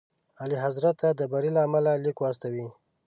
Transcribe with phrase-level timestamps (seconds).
[0.41, 2.67] اعلیحضرت ته د بري له امله لیک واستوئ.